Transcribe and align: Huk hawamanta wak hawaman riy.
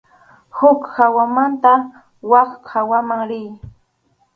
Huk 0.57 0.79
hawamanta 0.95 1.71
wak 2.31 2.51
hawaman 2.71 3.21
riy. 3.29 3.49